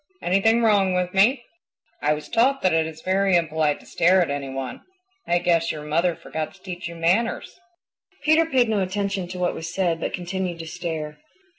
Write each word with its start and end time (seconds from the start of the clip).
Anything 0.23 0.63
wrong 0.63 0.95
with 0.95 1.13
me? 1.13 1.43
I 2.01 2.13
was 2.15 2.27
taught 2.27 2.63
that 2.63 2.73
it 2.73 2.87
is 2.87 3.03
very 3.03 3.35
impolite 3.35 3.79
to 3.81 3.85
stare 3.85 4.19
at 4.19 4.31
any 4.31 4.49
one. 4.49 4.81
I 5.27 5.37
guess 5.37 5.71
your 5.71 5.83
mother 5.83 6.15
forgot 6.15 6.55
to 6.55 6.63
teach 6.63 6.87
you 6.87 6.95
manners." 6.95 7.59
Peter 8.23 8.47
paid 8.47 8.67
no 8.67 8.79
attention 8.79 9.27
to 9.27 9.37
what 9.37 9.53
was 9.53 9.71
said 9.71 9.99
but 9.99 10.13
continued 10.13 10.57
to 10.57 10.65
stare. 10.65 11.19